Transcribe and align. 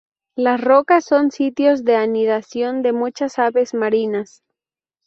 Las 0.35 0.59
rocas 0.59 1.05
son 1.05 1.29
sitios 1.29 1.83
de 1.85 1.95
anidación 1.95 2.81
de 2.81 2.91
muchas 2.91 3.37
aves 3.37 3.75
marinas. 3.75 4.41